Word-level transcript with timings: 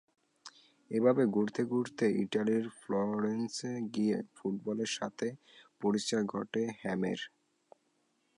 এভাবে 0.91 1.23
ঘুরতে 1.27 1.61
ঘুরতে 1.63 2.05
ইতালির 2.23 2.65
ফ্লোরেন্সে 2.79 3.71
গিয়ে 3.95 4.17
ফুটবলের 4.35 4.91
সঙ্গে 4.97 5.29
পরিচয় 5.81 6.25
ঘটে 6.33 6.61
হ্যামের। 6.81 7.19